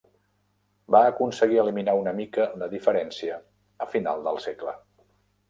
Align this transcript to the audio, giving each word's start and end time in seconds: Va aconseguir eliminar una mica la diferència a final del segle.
Va 0.95 1.01
aconseguir 1.09 1.59
eliminar 1.63 1.95
una 2.05 2.13
mica 2.21 2.47
la 2.63 2.71
diferència 2.73 3.39
a 3.87 3.89
final 3.93 4.27
del 4.31 4.43
segle. 4.49 4.77